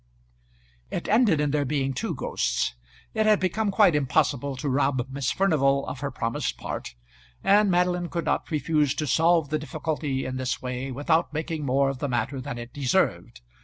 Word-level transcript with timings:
It 0.89 1.07
ended 1.07 1.39
in 1.39 1.51
there 1.51 1.63
being 1.63 1.93
two 1.93 2.15
ghosts. 2.15 2.73
It 3.13 3.27
had 3.27 3.39
become 3.39 3.69
quite 3.69 3.93
impossible 3.93 4.55
to 4.55 4.67
rob 4.67 5.07
Miss 5.11 5.29
Furnival 5.29 5.85
of 5.85 5.99
her 5.99 6.09
promised 6.09 6.57
part, 6.57 6.95
and 7.43 7.69
Madeline 7.69 8.09
could 8.09 8.25
not 8.25 8.49
refuse 8.49 8.95
to 8.95 9.05
solve 9.05 9.49
the 9.49 9.59
difficulty 9.59 10.25
in 10.25 10.37
this 10.37 10.59
way 10.59 10.91
without 10.91 11.33
making 11.35 11.67
more 11.67 11.87
of 11.87 11.99
the 11.99 12.09
matter 12.09 12.41
than 12.41 12.57
it 12.57 12.73
deserved. 12.73 13.41